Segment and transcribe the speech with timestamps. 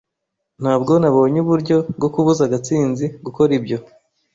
[0.61, 3.77] Ntabwo nabonye uburyo bwo kubuza Gatsinzi gukora ibyo.